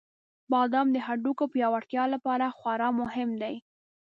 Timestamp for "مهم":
3.01-3.29